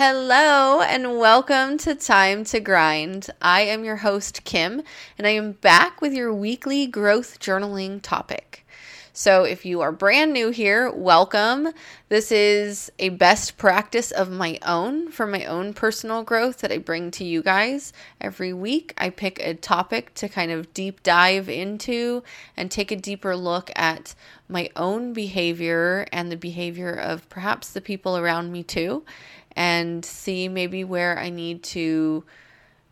Hello 0.00 0.80
and 0.80 1.18
welcome 1.18 1.76
to 1.78 1.92
Time 1.92 2.44
to 2.44 2.60
Grind. 2.60 3.30
I 3.42 3.62
am 3.62 3.82
your 3.82 3.96
host, 3.96 4.44
Kim, 4.44 4.80
and 5.18 5.26
I 5.26 5.30
am 5.30 5.54
back 5.54 6.00
with 6.00 6.14
your 6.14 6.32
weekly 6.32 6.86
growth 6.86 7.40
journaling 7.40 8.00
topic. 8.00 8.64
So, 9.12 9.42
if 9.42 9.66
you 9.66 9.80
are 9.80 9.90
brand 9.90 10.32
new 10.32 10.50
here, 10.50 10.88
welcome. 10.92 11.70
This 12.08 12.30
is 12.30 12.92
a 13.00 13.08
best 13.08 13.58
practice 13.58 14.12
of 14.12 14.30
my 14.30 14.60
own 14.64 15.10
for 15.10 15.26
my 15.26 15.44
own 15.46 15.74
personal 15.74 16.22
growth 16.22 16.58
that 16.58 16.70
I 16.70 16.78
bring 16.78 17.10
to 17.10 17.24
you 17.24 17.42
guys 17.42 17.92
every 18.20 18.52
week. 18.52 18.94
I 18.96 19.10
pick 19.10 19.40
a 19.40 19.54
topic 19.54 20.14
to 20.14 20.28
kind 20.28 20.52
of 20.52 20.72
deep 20.72 21.02
dive 21.02 21.48
into 21.48 22.22
and 22.56 22.70
take 22.70 22.92
a 22.92 22.96
deeper 22.96 23.34
look 23.34 23.72
at 23.74 24.14
my 24.48 24.70
own 24.76 25.12
behavior 25.12 26.06
and 26.12 26.30
the 26.30 26.36
behavior 26.36 26.92
of 26.92 27.28
perhaps 27.28 27.70
the 27.70 27.80
people 27.80 28.16
around 28.16 28.52
me 28.52 28.62
too, 28.62 29.04
and 29.58 30.04
see 30.04 30.48
maybe 30.48 30.84
where 30.84 31.18
I 31.18 31.30
need 31.30 31.64
to 31.64 32.22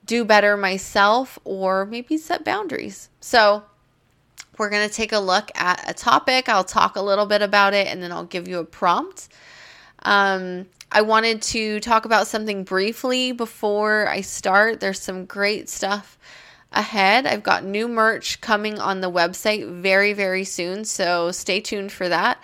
do 0.04 0.24
better 0.24 0.56
myself 0.56 1.38
or 1.44 1.86
maybe 1.86 2.18
set 2.18 2.44
boundaries. 2.44 3.08
So, 3.20 3.62
we're 4.58 4.70
going 4.70 4.88
to 4.88 4.92
take 4.94 5.12
a 5.12 5.18
look 5.20 5.52
at 5.54 5.88
a 5.88 5.94
topic. 5.94 6.48
I'll 6.48 6.64
talk 6.64 6.96
a 6.96 7.02
little 7.02 7.26
bit 7.26 7.40
about 7.40 7.72
it 7.72 7.86
and 7.86 8.02
then 8.02 8.10
I'll 8.10 8.24
give 8.24 8.48
you 8.48 8.58
a 8.58 8.64
prompt. 8.64 9.28
Um, 10.02 10.66
I 10.90 11.02
wanted 11.02 11.40
to 11.42 11.78
talk 11.78 12.04
about 12.04 12.26
something 12.26 12.64
briefly 12.64 13.30
before 13.30 14.08
I 14.08 14.22
start. 14.22 14.80
There's 14.80 15.00
some 15.00 15.24
great 15.24 15.68
stuff 15.68 16.18
ahead. 16.72 17.26
I've 17.26 17.44
got 17.44 17.64
new 17.64 17.86
merch 17.86 18.40
coming 18.40 18.80
on 18.80 19.02
the 19.02 19.10
website 19.10 19.70
very, 19.70 20.14
very 20.14 20.44
soon, 20.44 20.84
so 20.84 21.30
stay 21.30 21.60
tuned 21.60 21.92
for 21.92 22.08
that. 22.08 22.42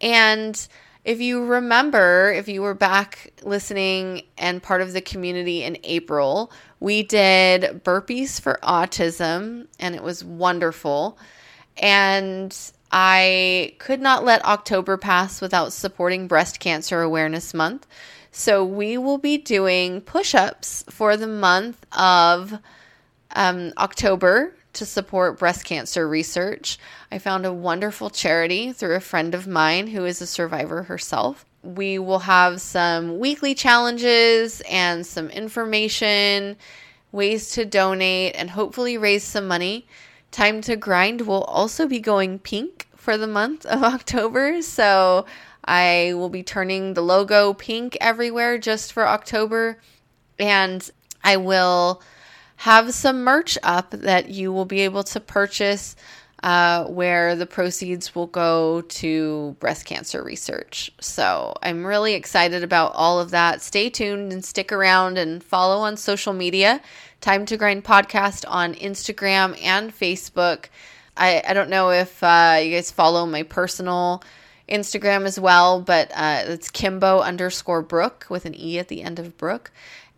And 0.00 0.66
if 1.04 1.20
you 1.20 1.44
remember, 1.44 2.32
if 2.32 2.48
you 2.48 2.62
were 2.62 2.74
back 2.74 3.32
listening 3.42 4.22
and 4.38 4.62
part 4.62 4.80
of 4.80 4.92
the 4.92 5.00
community 5.00 5.64
in 5.64 5.76
April, 5.82 6.52
we 6.78 7.02
did 7.02 7.82
burpees 7.84 8.40
for 8.40 8.58
autism 8.62 9.66
and 9.80 9.94
it 9.94 10.02
was 10.02 10.24
wonderful. 10.24 11.18
And 11.76 12.56
I 12.92 13.74
could 13.78 14.00
not 14.00 14.24
let 14.24 14.44
October 14.44 14.96
pass 14.96 15.40
without 15.40 15.72
supporting 15.72 16.28
Breast 16.28 16.60
Cancer 16.60 17.02
Awareness 17.02 17.52
Month. 17.52 17.86
So 18.30 18.64
we 18.64 18.96
will 18.96 19.18
be 19.18 19.38
doing 19.38 20.02
push 20.02 20.34
ups 20.34 20.84
for 20.88 21.16
the 21.16 21.26
month 21.26 21.84
of 21.92 22.58
um, 23.34 23.72
October 23.76 24.54
to 24.74 24.86
support 24.86 25.38
breast 25.38 25.64
cancer 25.64 26.08
research. 26.08 26.78
I 27.10 27.18
found 27.18 27.46
a 27.46 27.52
wonderful 27.52 28.10
charity 28.10 28.72
through 28.72 28.94
a 28.94 29.00
friend 29.00 29.34
of 29.34 29.46
mine 29.46 29.88
who 29.88 30.04
is 30.04 30.20
a 30.20 30.26
survivor 30.26 30.84
herself. 30.84 31.44
We 31.62 31.98
will 31.98 32.20
have 32.20 32.60
some 32.60 33.18
weekly 33.18 33.54
challenges 33.54 34.62
and 34.68 35.06
some 35.06 35.28
information, 35.30 36.56
ways 37.12 37.50
to 37.52 37.64
donate, 37.64 38.34
and 38.36 38.50
hopefully 38.50 38.98
raise 38.98 39.24
some 39.24 39.46
money 39.46 39.86
Time 40.32 40.62
to 40.62 40.76
Grind 40.76 41.20
will 41.20 41.44
also 41.44 41.86
be 41.86 42.00
going 42.00 42.38
pink 42.38 42.88
for 42.96 43.18
the 43.18 43.26
month 43.26 43.66
of 43.66 43.84
October. 43.84 44.62
So 44.62 45.26
I 45.62 46.14
will 46.14 46.30
be 46.30 46.42
turning 46.42 46.94
the 46.94 47.02
logo 47.02 47.52
pink 47.52 47.98
everywhere 48.00 48.56
just 48.56 48.94
for 48.94 49.06
October. 49.06 49.78
And 50.38 50.90
I 51.22 51.36
will 51.36 52.02
have 52.62 52.94
some 52.94 53.24
merch 53.24 53.58
up 53.64 53.90
that 53.90 54.28
you 54.28 54.52
will 54.52 54.64
be 54.64 54.82
able 54.82 55.02
to 55.02 55.18
purchase 55.18 55.96
uh, 56.44 56.84
where 56.84 57.34
the 57.34 57.44
proceeds 57.44 58.14
will 58.14 58.28
go 58.28 58.82
to 58.82 59.56
breast 59.58 59.84
cancer 59.84 60.22
research. 60.22 60.88
So 61.00 61.56
I'm 61.60 61.84
really 61.84 62.14
excited 62.14 62.62
about 62.62 62.92
all 62.94 63.18
of 63.18 63.32
that. 63.32 63.62
Stay 63.62 63.90
tuned 63.90 64.32
and 64.32 64.44
stick 64.44 64.70
around 64.70 65.18
and 65.18 65.42
follow 65.42 65.78
on 65.78 65.96
social 65.96 66.32
media 66.32 66.80
Time 67.20 67.46
to 67.46 67.56
Grind 67.56 67.82
podcast 67.82 68.44
on 68.46 68.74
Instagram 68.74 69.60
and 69.60 69.92
Facebook. 69.92 70.66
I, 71.16 71.42
I 71.44 71.54
don't 71.54 71.68
know 71.68 71.90
if 71.90 72.22
uh, 72.22 72.60
you 72.62 72.76
guys 72.76 72.92
follow 72.92 73.26
my 73.26 73.42
personal 73.42 74.22
Instagram 74.68 75.24
as 75.24 75.38
well, 75.38 75.80
but 75.80 76.12
uh, 76.14 76.44
it's 76.46 76.70
Kimbo 76.70 77.22
underscore 77.22 77.82
Brooke 77.82 78.26
with 78.30 78.44
an 78.44 78.54
E 78.54 78.78
at 78.78 78.86
the 78.86 79.02
end 79.02 79.18
of 79.18 79.36
Brooke. 79.36 79.72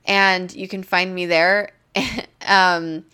And 0.04 0.54
you 0.54 0.68
can 0.68 0.82
find 0.82 1.14
me 1.14 1.24
there. 1.24 1.70
um, 2.46 3.04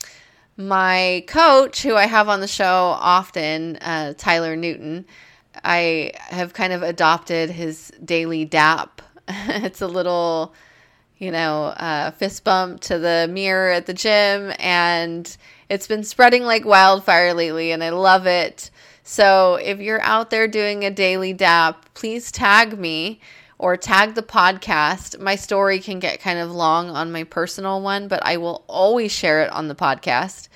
my 0.57 1.25
coach, 1.27 1.83
who 1.83 1.97
I 1.97 2.07
have 2.07 2.29
on 2.29 2.41
the 2.41 2.49
show 2.49 2.97
often, 2.99 3.77
uh, 3.77 4.15
Tyler 4.17 4.57
Newton, 4.57 5.07
I 5.65 6.13
have 6.17 6.53
kind 6.53 6.73
of 6.73 6.83
adopted 6.83 7.51
his 7.51 7.93
daily 8.05 8.45
DAP. 8.45 9.03
it's 9.29 9.81
a 9.81 9.89
little 9.89 10.55
you 11.21 11.31
know, 11.31 11.65
uh, 11.65 12.11
fist 12.13 12.45
bump 12.45 12.81
to 12.81 12.99
the 12.99 13.29
mirror 13.31 13.71
at 13.71 13.85
the 13.85 13.93
gym, 13.93 14.53
and 14.59 15.37
it's 15.69 15.87
been 15.87 16.03
spreading 16.03 16.45
like 16.45 16.65
wildfire 16.65 17.35
lately, 17.35 17.73
and 17.73 17.85
I 17.85 17.91
love 17.91 18.27
it. 18.27 18.71
So 19.05 19.57
if 19.57 19.81
you're 19.81 20.01
out 20.01 20.31
there 20.31 20.49
doing 20.49 20.83
a 20.83 20.91
daily 20.91 21.35
DAP, 21.35 21.93
please 21.93 22.33
tag 22.33 22.79
me 22.79 23.21
or 23.61 23.77
tag 23.77 24.15
the 24.15 24.23
podcast. 24.23 25.21
My 25.21 25.37
story 25.37 25.81
can 25.81 25.99
get 25.99 26.19
kind 26.19 26.39
of 26.39 26.51
long 26.51 26.89
on 26.89 27.13
my 27.13 27.25
personal 27.25 27.83
one, 27.83 28.09
but 28.09 28.25
I 28.25 28.39
will 28.39 28.65
always 28.67 29.13
share 29.13 29.43
it 29.43 29.53
on 29.53 29.69
the 29.69 29.75
podcast. 29.75 30.49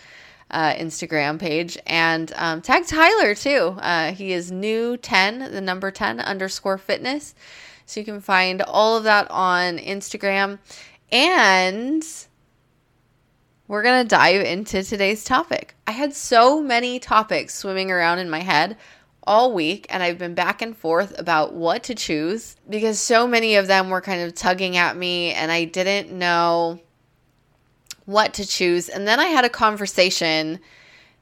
Uh, 0.51 0.73
Instagram 0.75 1.39
page 1.39 1.77
and 1.85 2.33
um, 2.37 2.63
tag 2.63 2.87
Tyler 2.87 3.35
too. 3.35 3.77
Uh, 3.81 4.13
he 4.13 4.33
is 4.33 4.53
new 4.53 4.97
10, 4.97 5.53
the 5.53 5.61
number 5.61 5.91
10 5.91 6.21
underscore 6.21 6.79
fitness. 6.79 7.35
So 7.87 8.01
you 8.01 8.07
can 8.07 8.21
find 8.21 8.63
all 8.63 8.97
of 8.97 9.05
that 9.05 9.31
on 9.31 9.79
Instagram. 9.79 10.59
And 11.11 12.07
we're 13.69 13.83
going 13.83 14.05
to 14.05 14.09
dive 14.09 14.43
into 14.43 14.83
today's 14.83 15.25
topic. 15.25 15.75
I 15.87 15.93
had 15.93 16.15
so 16.15 16.63
many 16.63 17.01
topics 17.01 17.55
swimming 17.55 17.91
around 17.91 18.19
in 18.21 18.31
my 18.31 18.41
head 18.41 18.77
all 19.27 19.53
week, 19.53 19.87
and 19.89 20.03
I've 20.03 20.19
been 20.19 20.35
back 20.35 20.63
and 20.63 20.77
forth 20.77 21.19
about 21.19 21.55
what 21.55 21.85
to 21.85 21.95
choose 21.95 22.57
because 22.69 22.99
so 22.99 23.27
many 23.27 23.57
of 23.57 23.67
them 23.67 23.91
were 23.91 24.01
kind 24.01 24.23
of 24.23 24.35
tugging 24.35 24.77
at 24.77 24.97
me, 24.97 25.33
and 25.33 25.51
I 25.51 25.65
didn't 25.65 26.17
know 26.17 26.81
what 28.05 28.35
to 28.35 28.47
choose. 28.47 28.89
And 28.89 29.09
then 29.09 29.19
I 29.19 29.27
had 29.27 29.45
a 29.45 29.51
conversation 29.51 30.61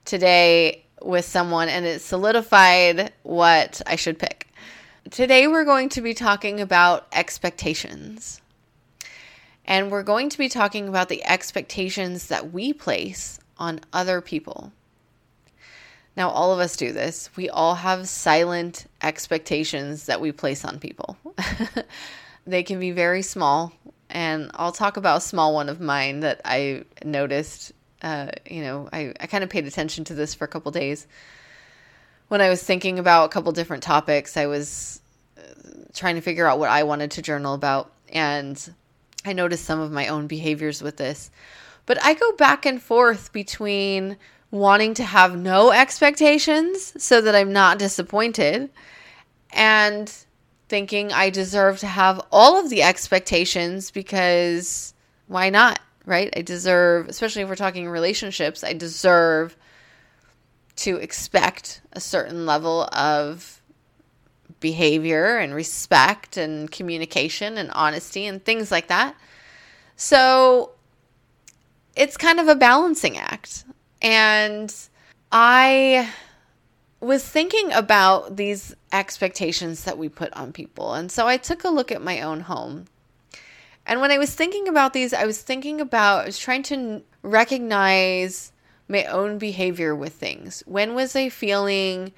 today 0.04 0.84
with 1.00 1.24
someone, 1.24 1.68
and 1.68 1.86
it 1.86 2.00
solidified 2.00 3.12
what 3.22 3.80
I 3.86 3.96
should 3.96 4.18
pick. 4.18 4.48
Today, 5.10 5.46
we're 5.46 5.64
going 5.64 5.88
to 5.90 6.00
be 6.00 6.14
talking 6.14 6.60
about 6.60 7.06
expectations. 7.12 8.40
And 9.64 9.90
we're 9.90 10.02
going 10.02 10.28
to 10.28 10.38
be 10.38 10.48
talking 10.48 10.88
about 10.88 11.08
the 11.08 11.24
expectations 11.24 12.26
that 12.28 12.52
we 12.52 12.72
place 12.72 13.38
on 13.58 13.80
other 13.92 14.20
people. 14.20 14.72
Now, 16.16 16.28
all 16.30 16.52
of 16.52 16.60
us 16.60 16.76
do 16.76 16.92
this. 16.92 17.30
We 17.36 17.48
all 17.48 17.74
have 17.74 18.06
silent 18.08 18.86
expectations 19.02 20.06
that 20.06 20.20
we 20.20 20.30
place 20.32 20.64
on 20.64 20.78
people. 20.78 21.16
they 22.46 22.62
can 22.62 22.78
be 22.78 22.90
very 22.90 23.22
small. 23.22 23.72
And 24.10 24.50
I'll 24.54 24.72
talk 24.72 24.98
about 24.98 25.18
a 25.18 25.20
small 25.22 25.54
one 25.54 25.70
of 25.70 25.80
mine 25.80 26.20
that 26.20 26.42
I 26.44 26.84
noticed. 27.02 27.72
Uh, 28.02 28.32
you 28.48 28.62
know, 28.62 28.88
I, 28.92 29.14
I 29.18 29.26
kind 29.26 29.42
of 29.42 29.48
paid 29.48 29.66
attention 29.66 30.04
to 30.04 30.14
this 30.14 30.34
for 30.34 30.44
a 30.44 30.48
couple 30.48 30.70
days 30.70 31.06
when 32.32 32.40
I 32.40 32.48
was 32.48 32.62
thinking 32.62 32.98
about 32.98 33.26
a 33.26 33.28
couple 33.28 33.52
different 33.52 33.82
topics, 33.82 34.38
I 34.38 34.46
was 34.46 35.02
uh, 35.36 35.42
trying 35.92 36.14
to 36.14 36.22
figure 36.22 36.46
out 36.46 36.58
what 36.58 36.70
I 36.70 36.82
wanted 36.84 37.10
to 37.10 37.20
journal 37.20 37.52
about. 37.52 37.92
And 38.10 38.58
I 39.22 39.34
noticed 39.34 39.66
some 39.66 39.80
of 39.80 39.92
my 39.92 40.08
own 40.08 40.28
behaviors 40.28 40.80
with 40.80 40.96
this. 40.96 41.30
But 41.84 42.02
I 42.02 42.14
go 42.14 42.32
back 42.36 42.64
and 42.64 42.80
forth 42.80 43.34
between 43.34 44.16
wanting 44.52 44.92
to 44.94 45.02
have 45.02 45.36
no 45.36 45.72
expectations 45.72 46.92
so 47.02 47.20
that 47.22 47.34
I'm 47.34 47.52
not 47.52 47.78
disappointed 47.78 48.70
and 49.50 50.14
thinking 50.68 51.10
I 51.10 51.30
deserve 51.30 51.78
to 51.80 51.86
have 51.86 52.20
all 52.30 52.60
of 52.60 52.70
the 52.70 52.82
expectations 52.82 53.90
because 53.90 54.94
why 55.26 55.50
not? 55.50 55.80
Right? 56.04 56.32
I 56.36 56.42
deserve, 56.42 57.08
especially 57.08 57.42
if 57.42 57.48
we're 57.48 57.56
talking 57.56 57.88
relationships, 57.88 58.62
I 58.62 58.74
deserve 58.74 59.56
to 60.76 60.96
expect 60.96 61.80
a 61.92 62.00
certain 62.00 62.44
level 62.44 62.88
of 62.92 63.62
behavior 64.60 65.38
and 65.38 65.54
respect 65.54 66.36
and 66.36 66.70
communication 66.70 67.56
and 67.56 67.70
honesty 67.72 68.26
and 68.26 68.44
things 68.44 68.70
like 68.70 68.88
that. 68.88 69.14
So 69.96 70.72
it's 71.96 72.16
kind 72.16 72.38
of 72.38 72.48
a 72.48 72.54
balancing 72.54 73.16
act. 73.16 73.64
And 74.02 74.74
I 75.30 76.10
was 77.00 77.26
thinking 77.26 77.72
about 77.72 78.36
these 78.36 78.74
expectations 78.92 79.84
that 79.84 79.96
we 79.96 80.08
put 80.08 80.32
on 80.34 80.52
people. 80.52 80.94
And 80.94 81.10
so 81.10 81.26
I 81.26 81.36
took 81.36 81.64
a 81.64 81.70
look 81.70 81.90
at 81.90 82.02
my 82.02 82.20
own 82.20 82.40
home. 82.40 82.86
And 83.86 84.00
when 84.00 84.10
I 84.10 84.18
was 84.18 84.34
thinking 84.34 84.68
about 84.68 84.92
these, 84.92 85.14
I 85.14 85.24
was 85.24 85.40
thinking 85.40 85.80
about, 85.80 86.22
I 86.22 86.26
was 86.26 86.38
trying 86.38 86.62
to 86.64 87.02
recognize 87.22 88.52
my 88.88 89.04
own 89.06 89.38
behavior 89.38 89.94
with 89.94 90.12
things. 90.12 90.62
When 90.66 90.94
was 90.94 91.16
I 91.16 91.28
feeling 91.28 92.12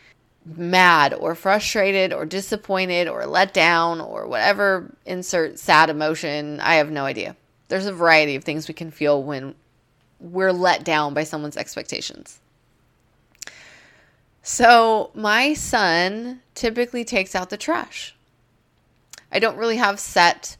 mad 0.45 1.15
or 1.15 1.35
frustrated 1.35 2.13
or 2.13 2.27
disappointed 2.27 3.09
or 3.09 3.27
let 3.27 3.55
down 3.55 4.01
or 4.01 4.27
whatever 4.27 4.95
insert 5.07 5.59
sad 5.59 5.91
emotion. 5.91 6.61
I 6.61 6.75
have 6.75 6.91
no 6.91 7.05
idea. 7.05 7.37
There's 7.69 7.87
a 7.87 7.93
variety 7.93 8.35
of 8.35 8.45
things 8.45 8.69
we 8.69 8.75
can 8.75 8.91
feel 8.91 9.23
when 9.23 9.55
we're 10.21 10.53
let 10.53 10.85
down 10.85 11.15
by 11.15 11.25
someone's 11.25 11.57
expectations. 11.57 12.41
So, 14.43 15.11
my 15.15 15.55
son 15.55 16.43
typically 16.55 17.05
takes 17.05 17.35
out 17.35 17.51
the 17.51 17.57
trash. 17.57 18.15
I 19.33 19.39
don't 19.39 19.57
really 19.57 19.79
have 19.79 19.99
set 19.99 20.57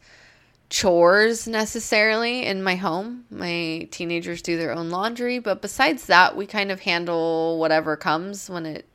chores 0.69 1.47
necessarily 1.47 2.45
in 2.45 2.63
my 2.63 2.75
home. 2.75 3.25
My 3.29 3.87
teenagers 3.91 4.41
do 4.41 4.57
their 4.57 4.73
own 4.73 4.89
laundry, 4.89 5.39
but 5.39 5.61
besides 5.61 6.07
that, 6.07 6.35
we 6.35 6.45
kind 6.45 6.71
of 6.71 6.81
handle 6.81 7.59
whatever 7.59 7.95
comes 7.95 8.49
when 8.49 8.65
it 8.65 8.85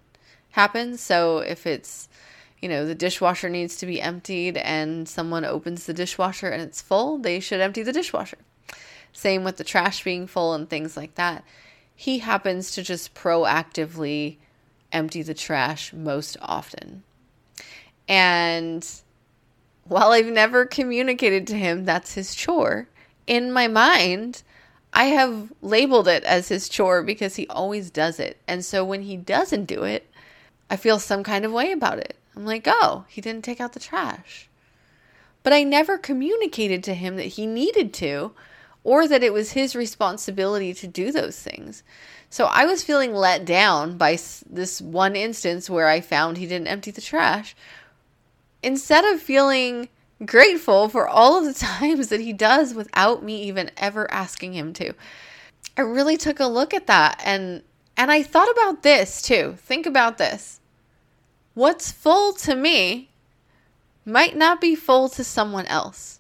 happens. 0.51 1.01
So 1.01 1.39
if 1.39 1.67
it's, 1.67 2.09
you 2.61 2.69
know, 2.69 2.85
the 2.85 2.95
dishwasher 2.95 3.49
needs 3.49 3.77
to 3.77 3.87
be 3.87 4.01
emptied 4.01 4.57
and 4.57 5.09
someone 5.09 5.45
opens 5.45 5.87
the 5.87 5.95
dishwasher 5.95 6.49
and 6.49 6.61
it's 6.61 6.83
full, 6.83 7.19
they 7.19 7.41
should 7.41 7.61
empty 7.61 7.83
the 7.83 7.93
dishwasher. 7.93 8.39
Same 9.13 9.45
with 9.45 9.57
the 9.57 9.65
trash 9.65 10.05
being 10.05 10.27
full 10.27 10.55
and 10.55 10.69
things 10.69 10.97
like 10.97 11.15
that. 11.17 11.45
He 11.95 12.21
happens 12.21 12.71
to 12.73 12.83
just 12.83 13.15
proactively 13.15 14.37
empty 14.93 15.23
the 15.23 15.35
trash 15.35 15.93
most 15.93 16.37
often. 16.41 17.03
And 18.09 18.89
while 19.85 20.13
I've 20.13 20.27
never 20.27 20.65
communicated 20.65 21.47
to 21.49 21.57
him 21.57 21.85
that's 21.85 22.15
his 22.15 22.35
chore, 22.35 22.89
in 23.27 23.53
my 23.53 23.69
mind, 23.69 24.43
I 24.93 25.05
have 25.05 25.53
labeled 25.63 26.09
it 26.09 26.25
as 26.25 26.49
his 26.49 26.69
chore 26.69 27.03
because 27.03 27.37
he 27.37 27.47
always 27.49 27.91
does 27.91 28.19
it. 28.19 28.39
And 28.49 28.65
so 28.65 28.85
when 28.85 29.03
he 29.03 29.17
doesn't 29.17 29.67
do 29.67 29.85
it, 29.85 30.11
I 30.69 30.77
feel 30.77 30.99
some 30.99 31.23
kind 31.23 31.45
of 31.45 31.53
way 31.53 31.73
about 31.73 31.99
it. 31.99 32.17
I'm 32.35 32.47
like, 32.47 32.65
oh, 32.67 33.05
he 33.09 33.21
didn't 33.21 33.45
take 33.45 33.61
out 33.61 33.73
the 33.73 33.81
trash. 33.81 34.49
But 35.43 35.53
I 35.53 35.63
never 35.63 35.99
communicated 35.99 36.83
to 36.85 36.95
him 36.95 37.17
that 37.17 37.25
he 37.25 37.47
needed 37.47 37.93
to 37.95 38.33
or 38.85 39.07
that 39.07 39.23
it 39.23 39.33
was 39.33 39.53
his 39.53 39.77
responsibility 39.77 40.73
to 40.75 40.87
do 40.87 41.13
those 41.13 41.39
things. 41.39 41.83
So 42.31 42.47
I 42.47 42.65
was 42.65 42.85
feeling 42.85 43.13
let 43.13 43.45
down 43.45 43.97
by 43.97 44.19
this 44.49 44.81
one 44.81 45.17
instance 45.17 45.69
where 45.69 45.89
I 45.89 46.01
found 46.01 46.37
he 46.37 46.47
didn't 46.47 46.69
empty 46.69 46.91
the 46.91 47.01
trash. 47.01 47.57
Instead 48.63 49.05
of 49.05 49.21
feeling 49.21 49.89
grateful 50.25 50.89
for 50.89 51.09
all 51.09 51.39
of 51.39 51.45
the 51.45 51.55
times 51.59 52.09
that 52.09 52.21
he 52.21 52.33
does 52.33 52.75
without 52.75 53.23
me 53.23 53.43
even 53.43 53.71
ever 53.77 54.11
asking 54.13 54.55
him 54.55 54.73
to. 54.75 54.95
I 55.77 55.83
really 55.83 56.17
took 56.17 56.41
a 56.41 56.47
look 56.47 56.75
at 56.75 56.87
that 56.87 57.21
and 57.25 57.63
and 57.97 58.11
I 58.11 58.23
thought 58.23 58.51
about 58.51 58.83
this 58.83 59.21
too. 59.21 59.57
Think 59.59 59.85
about 59.85 60.17
this. 60.17 60.61
What's 61.55 61.93
full 61.93 62.33
to 62.35 62.55
me 62.55 63.11
might 64.07 64.37
not 64.37 64.61
be 64.61 64.75
full 64.75 65.09
to 65.11 65.25
someone 65.25 65.67
else. 65.67 66.20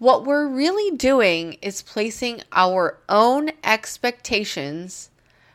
What 0.00 0.24
we're 0.24 0.48
really 0.48 0.96
doing 0.96 1.58
is 1.62 1.82
placing 1.82 2.40
our 2.50 2.98
own 3.08 3.50
expectations 3.62 5.10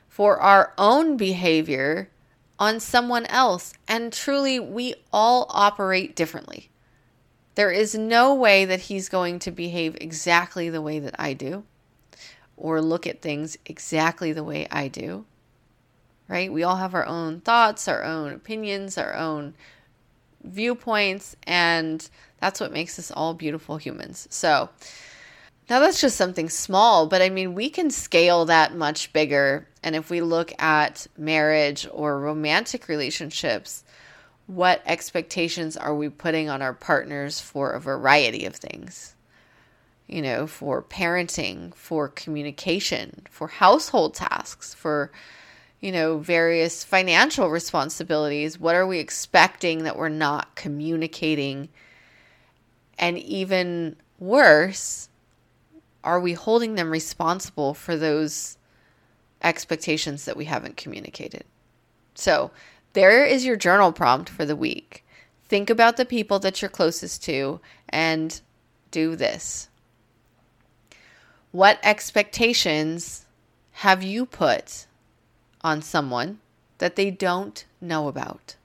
for 0.08 0.40
our 0.40 0.72
own 0.78 1.18
behavior 1.18 2.10
on 2.58 2.80
someone 2.80 3.26
else. 3.26 3.74
And 3.88 4.14
truly, 4.14 4.58
we 4.58 4.96
all 5.12 5.48
operate 5.50 6.16
differently. 6.16 6.70
There 7.56 7.72
is 7.72 7.96
no 7.96 8.34
way 8.34 8.64
that 8.66 8.82
he's 8.82 9.10
going 9.10 9.40
to 9.40 9.52
behave 9.52 9.98
exactly 10.00 10.70
the 10.70 10.82
way 10.82 11.00
that 11.00 11.16
I 11.20 11.34
do 11.34 11.64
or 12.56 12.82
look 12.82 13.06
at 13.06 13.22
things 13.22 13.58
exactly 13.66 14.32
the 14.32 14.44
way 14.44 14.68
I 14.72 14.88
do 14.88 15.26
right? 16.28 16.52
We 16.52 16.64
all 16.64 16.78
have 16.78 16.94
our 16.94 17.06
own 17.06 17.42
thoughts, 17.42 17.88
our 17.88 18.04
own 18.04 18.34
opinions, 18.34 18.98
our 18.98 19.14
own 19.14 19.54
viewpoints, 20.46 21.36
and 21.44 22.08
that's 22.40 22.60
what 22.60 22.72
makes 22.72 23.00
us 23.00 23.12
all 23.12 23.34
beautiful 23.34 23.78
humans. 23.78 24.28
So, 24.30 24.70
now 25.70 25.80
that's 25.80 26.00
just 26.00 26.16
something 26.16 26.50
small, 26.50 27.08
but 27.08 27.22
I 27.24 27.30
mean, 27.30 27.56
we 27.56 27.70
can 27.70 27.90
scale 27.90 28.46
that 28.46 28.76
much 28.76 29.12
bigger. 29.14 29.68
And 29.82 29.96
if 29.96 30.12
we 30.12 30.22
look 30.22 30.54
at 30.62 31.08
marriage 31.18 31.88
or 31.92 32.20
romantic 32.20 32.88
relationships, 32.88 33.84
what 34.46 34.84
expectations 34.86 35.76
are 35.76 35.96
we 35.96 36.10
putting 36.10 36.50
on 36.50 36.62
our 36.62 36.74
partners 36.74 37.40
for 37.40 37.72
a 37.72 37.80
variety 37.80 38.46
of 38.46 38.56
things? 38.56 39.16
You 40.06 40.22
know, 40.22 40.46
for 40.46 40.84
parenting, 40.84 41.74
for 41.74 42.10
communication, 42.10 43.24
for 43.32 43.48
household 43.48 44.14
tasks, 44.14 44.76
for 44.76 45.12
you 45.82 45.92
know, 45.92 46.18
various 46.18 46.84
financial 46.84 47.50
responsibilities. 47.50 48.60
What 48.60 48.76
are 48.76 48.88
we 48.88 49.00
expecting 49.00 49.84
that 49.84 49.98
we're 49.98 50.10
not 50.10 50.56
communicating? 50.56 51.70
And 52.98 53.18
even 53.20 53.96
worse, 54.20 55.10
are 56.04 56.20
we 56.20 56.34
holding 56.34 56.76
them 56.76 56.90
responsible 56.92 57.74
for 57.74 57.98
those 57.98 58.58
expectations 59.44 60.26
that 60.26 60.38
we 60.38 60.46
haven't 60.46 60.78
communicated? 60.78 61.44
So, 62.14 62.52
there 62.94 63.26
is 63.26 63.46
your 63.46 63.58
journal 63.58 63.92
prompt 63.92 64.30
for 64.30 64.46
the 64.46 64.56
week. 64.56 65.06
Think 65.50 65.70
about 65.70 65.98
the 65.98 66.06
people 66.06 66.40
that 66.40 66.62
you're 66.62 66.70
closest 66.70 67.24
to 67.26 67.60
and 67.90 68.40
do 68.90 69.16
this. 69.18 69.70
What 71.52 71.80
expectations 71.84 73.26
have 73.72 74.02
you 74.02 74.26
put 74.26 74.88
on 75.66 75.82
someone 75.82 76.40
that 76.78 76.96
they 76.96 77.10
don't 77.10 77.66
know 77.82 78.08
about. 78.08 78.56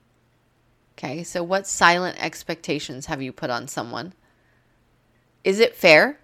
Okay, 0.93 1.23
so 1.23 1.43
what 1.43 1.67
silent 1.67 2.23
expectations 2.23 3.07
have 3.07 3.23
you 3.23 3.33
put 3.33 3.49
on 3.49 3.67
someone? 3.67 4.13
Is 5.43 5.61
it 5.61 5.75
fair? 5.75 6.21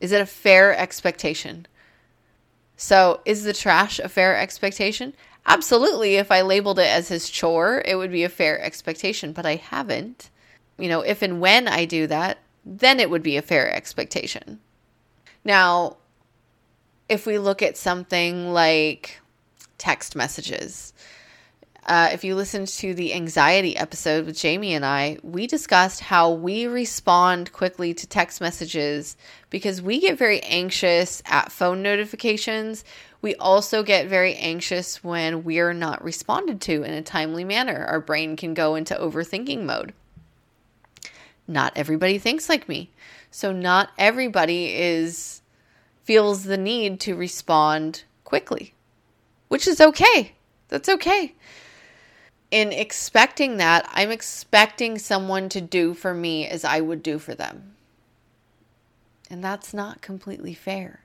Is 0.00 0.12
it 0.12 0.22
a 0.22 0.26
fair 0.26 0.74
expectation? 0.74 1.66
So, 2.76 3.20
is 3.26 3.44
the 3.44 3.52
trash 3.52 3.98
a 3.98 4.08
fair 4.08 4.34
expectation? 4.34 5.12
Absolutely. 5.44 6.16
If 6.16 6.32
I 6.32 6.40
labeled 6.40 6.78
it 6.78 6.88
as 6.88 7.08
his 7.08 7.28
chore, 7.28 7.82
it 7.84 7.96
would 7.96 8.10
be 8.10 8.24
a 8.24 8.30
fair 8.30 8.58
expectation, 8.62 9.34
but 9.34 9.44
I 9.44 9.56
haven't. 9.56 10.30
You 10.78 10.88
know, 10.88 11.02
if 11.02 11.20
and 11.20 11.38
when 11.38 11.68
I 11.68 11.84
do 11.84 12.06
that, 12.06 12.38
then 12.64 12.98
it 12.98 13.10
would 13.10 13.22
be 13.22 13.36
a 13.36 13.42
fair 13.42 13.70
expectation. 13.70 14.60
Now, 15.44 15.98
if 17.10 17.26
we 17.26 17.36
look 17.36 17.60
at 17.60 17.76
something 17.76 18.54
like 18.54 19.20
text 19.84 20.16
messages. 20.16 20.94
Uh, 21.86 22.08
if 22.10 22.24
you 22.24 22.34
listened 22.34 22.66
to 22.66 22.94
the 22.94 23.12
anxiety 23.12 23.76
episode 23.76 24.24
with 24.24 24.34
Jamie 24.34 24.72
and 24.72 24.82
I, 24.82 25.18
we 25.22 25.46
discussed 25.46 26.00
how 26.00 26.30
we 26.30 26.66
respond 26.66 27.52
quickly 27.52 27.92
to 27.92 28.06
text 28.06 28.40
messages 28.40 29.18
because 29.50 29.82
we 29.82 30.00
get 30.00 30.16
very 30.16 30.40
anxious 30.40 31.22
at 31.26 31.52
phone 31.52 31.82
notifications. 31.82 32.82
We 33.20 33.34
also 33.34 33.82
get 33.82 34.06
very 34.06 34.34
anxious 34.36 35.04
when 35.04 35.44
we're 35.44 35.74
not 35.74 36.02
responded 36.02 36.62
to 36.62 36.82
in 36.82 36.94
a 36.94 37.02
timely 37.02 37.44
manner. 37.44 37.84
Our 37.84 38.00
brain 38.00 38.36
can 38.36 38.54
go 38.54 38.76
into 38.76 38.94
overthinking 38.94 39.64
mode. 39.64 39.92
Not 41.46 41.74
everybody 41.76 42.16
thinks 42.16 42.48
like 42.48 42.70
me. 42.70 42.88
So 43.30 43.52
not 43.52 43.90
everybody 43.98 44.74
is 44.74 45.42
feels 46.04 46.44
the 46.44 46.56
need 46.56 47.00
to 47.00 47.14
respond 47.14 48.04
quickly 48.24 48.73
which 49.54 49.68
is 49.68 49.80
okay. 49.80 50.32
That's 50.66 50.88
okay. 50.88 51.32
In 52.50 52.72
expecting 52.72 53.58
that, 53.58 53.88
I'm 53.92 54.10
expecting 54.10 54.98
someone 54.98 55.48
to 55.50 55.60
do 55.60 55.94
for 55.94 56.12
me 56.12 56.44
as 56.48 56.64
I 56.64 56.80
would 56.80 57.04
do 57.04 57.20
for 57.20 57.36
them. 57.36 57.76
And 59.30 59.44
that's 59.44 59.72
not 59.72 60.02
completely 60.02 60.54
fair. 60.54 61.04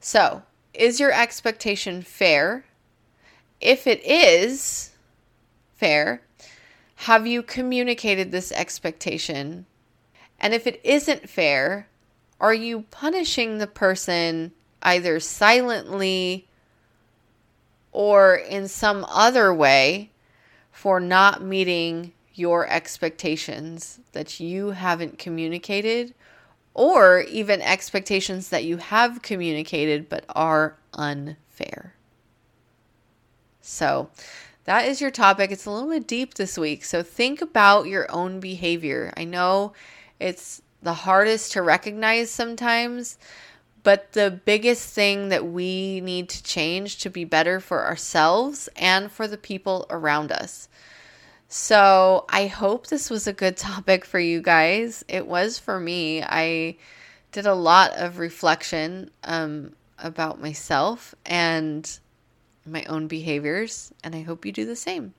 So, 0.00 0.42
is 0.74 0.98
your 0.98 1.12
expectation 1.12 2.02
fair? 2.02 2.64
If 3.60 3.86
it 3.86 4.04
is 4.04 4.90
fair, 5.76 6.22
have 6.96 7.28
you 7.28 7.44
communicated 7.44 8.32
this 8.32 8.50
expectation? 8.50 9.66
And 10.40 10.52
if 10.52 10.66
it 10.66 10.80
isn't 10.82 11.30
fair, 11.30 11.86
are 12.40 12.54
you 12.54 12.86
punishing 12.90 13.58
the 13.58 13.68
person 13.68 14.50
either 14.82 15.20
silently 15.20 16.47
or 17.92 18.36
in 18.36 18.68
some 18.68 19.04
other 19.08 19.52
way 19.52 20.10
for 20.70 21.00
not 21.00 21.42
meeting 21.42 22.12
your 22.34 22.68
expectations 22.68 23.98
that 24.12 24.38
you 24.38 24.70
haven't 24.70 25.18
communicated 25.18 26.14
or 26.74 27.22
even 27.22 27.60
expectations 27.60 28.50
that 28.50 28.64
you 28.64 28.76
have 28.76 29.20
communicated 29.22 30.08
but 30.08 30.24
are 30.28 30.76
unfair. 30.94 31.94
So, 33.60 34.10
that 34.64 34.86
is 34.86 35.00
your 35.00 35.10
topic. 35.10 35.50
It's 35.50 35.66
a 35.66 35.70
little 35.70 35.88
bit 35.88 36.06
deep 36.06 36.34
this 36.34 36.56
week. 36.56 36.84
So, 36.84 37.02
think 37.02 37.42
about 37.42 37.86
your 37.86 38.10
own 38.10 38.38
behavior. 38.38 39.12
I 39.16 39.24
know 39.24 39.72
it's 40.20 40.62
the 40.82 40.94
hardest 40.94 41.52
to 41.52 41.62
recognize 41.62 42.30
sometimes, 42.30 43.18
But 43.88 44.12
the 44.12 44.30
biggest 44.30 44.92
thing 44.92 45.30
that 45.30 45.46
we 45.46 46.02
need 46.02 46.28
to 46.28 46.42
change 46.42 46.98
to 46.98 47.08
be 47.08 47.24
better 47.24 47.58
for 47.58 47.86
ourselves 47.86 48.68
and 48.76 49.10
for 49.10 49.26
the 49.26 49.38
people 49.38 49.86
around 49.88 50.30
us. 50.30 50.68
So 51.48 52.26
I 52.28 52.48
hope 52.48 52.88
this 52.88 53.08
was 53.08 53.26
a 53.26 53.32
good 53.32 53.56
topic 53.70 54.04
for 54.04 54.20
you 54.20 54.42
guys. 54.42 55.06
It 55.08 55.26
was 55.26 55.58
for 55.58 55.80
me. 55.80 56.22
I 56.22 56.76
did 57.32 57.46
a 57.46 57.54
lot 57.54 57.94
of 57.96 58.18
reflection 58.18 59.10
um, 59.24 59.72
about 59.98 60.38
myself 60.38 61.14
and 61.24 61.90
my 62.66 62.84
own 62.90 63.06
behaviors, 63.06 63.90
and 64.04 64.14
I 64.14 64.20
hope 64.20 64.44
you 64.44 64.52
do 64.52 64.66
the 64.66 64.76
same. 64.76 65.14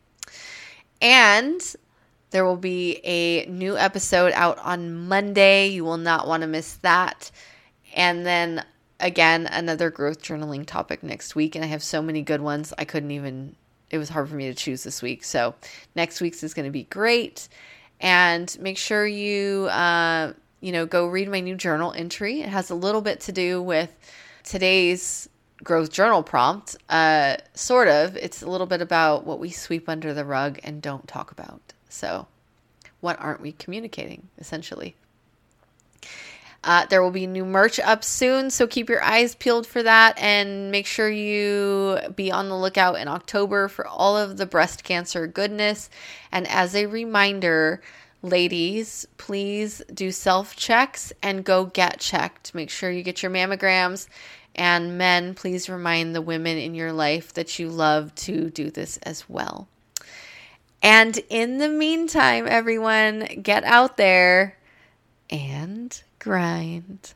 And 1.01 1.59
there 2.29 2.45
will 2.45 2.55
be 2.55 2.99
a 3.03 3.47
new 3.47 3.75
episode 3.75 4.31
out 4.35 4.59
on 4.59 5.07
Monday. 5.07 5.69
You 5.69 5.83
will 5.85 5.97
not 5.97 6.27
want 6.27 6.41
to 6.41 6.47
miss 6.47 6.75
that. 6.83 7.31
And 7.96 8.25
then 8.25 8.63
again, 9.00 9.48
another 9.48 9.89
growth 9.89 10.22
journaling 10.22 10.65
topic 10.65 11.03
next 11.03 11.36
week. 11.36 11.55
And 11.55 11.63
I 11.63 11.67
have 11.67 11.84
so 11.84 12.01
many 12.01 12.22
good 12.22 12.41
ones. 12.41 12.74
I 12.77 12.86
couldn't 12.86 13.12
even, 13.12 13.55
it 13.89 13.98
was 13.98 14.10
hard 14.10 14.29
for 14.29 14.36
me 14.36 14.48
to 14.48 14.53
choose 14.53 14.84
this 14.84 15.01
week. 15.01 15.24
So 15.24 15.55
next 15.96 16.22
week's 16.22 16.43
is 16.43 16.53
going 16.53 16.65
to 16.65 16.72
be 16.72 16.84
great. 16.84 17.48
And 18.01 18.55
make 18.60 18.77
sure 18.77 19.05
you, 19.05 19.67
uh, 19.67 20.34
you 20.62 20.72
know, 20.72 20.86
go 20.86 21.08
read 21.08 21.29
my 21.29 21.39
new 21.39 21.55
journal 21.55 21.93
entry. 21.93 22.41
It 22.41 22.50
has 22.50 22.69
a 22.69 22.75
little 22.75 23.01
bit 23.01 23.22
to 23.22 23.31
do 23.31 23.62
with 23.62 23.93
today's 24.43 25.29
growth 25.63 25.91
journal 25.91 26.24
prompt. 26.24 26.77
Uh, 26.89 27.38
sort 27.53 27.88
of. 27.88 28.15
It's 28.17 28.41
a 28.41 28.50
little 28.50 28.67
bit 28.67 28.81
about 28.81 29.25
what 29.25 29.39
we 29.39 29.50
sweep 29.50 29.89
under 29.89 30.13
the 30.13 30.25
rug 30.25 30.60
and 30.63 30.81
don't 30.81 31.08
talk 31.08 31.31
about. 31.31 31.62
So, 31.89 32.27
what 33.01 33.19
aren't 33.19 33.41
we 33.41 33.53
communicating, 33.53 34.27
essentially? 34.38 34.96
Uh, 36.63 36.85
there 36.87 37.01
will 37.01 37.11
be 37.11 37.25
new 37.25 37.45
merch 37.45 37.79
up 37.79 38.03
soon, 38.03 38.49
so 38.49 38.67
keep 38.67 38.89
your 38.89 39.01
eyes 39.01 39.33
peeled 39.35 39.65
for 39.65 39.81
that 39.81 40.19
and 40.19 40.71
make 40.71 40.85
sure 40.85 41.09
you 41.09 41.97
be 42.15 42.31
on 42.31 42.49
the 42.49 42.57
lookout 42.57 42.99
in 42.99 43.07
October 43.07 43.69
for 43.69 43.87
all 43.87 44.17
of 44.17 44.35
the 44.35 44.45
breast 44.45 44.83
cancer 44.83 45.25
goodness. 45.25 45.89
And 46.31 46.45
as 46.47 46.75
a 46.75 46.87
reminder, 46.87 47.81
ladies, 48.21 49.07
please 49.17 49.81
do 49.93 50.11
self 50.11 50.55
checks 50.55 51.13
and 51.23 51.45
go 51.45 51.65
get 51.65 52.01
checked. 52.01 52.53
Make 52.53 52.69
sure 52.69 52.91
you 52.91 53.03
get 53.03 53.23
your 53.23 53.31
mammograms. 53.31 54.07
And 54.53 54.97
men, 54.97 55.35
please 55.35 55.69
remind 55.69 56.13
the 56.13 56.21
women 56.21 56.57
in 56.57 56.75
your 56.75 56.91
life 56.91 57.33
that 57.33 57.59
you 57.59 57.69
love 57.69 58.13
to 58.15 58.49
do 58.49 58.69
this 58.69 58.97
as 58.97 59.29
well. 59.29 59.69
And 60.81 61.17
in 61.29 61.57
the 61.59 61.69
meantime, 61.69 62.45
everyone, 62.47 63.25
get 63.41 63.63
out 63.63 63.95
there 63.95 64.57
and 65.29 66.01
grind. 66.19 67.13